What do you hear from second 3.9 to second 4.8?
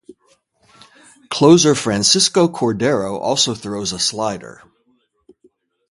a slider.